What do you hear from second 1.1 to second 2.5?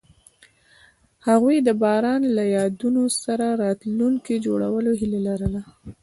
هغوی د باران له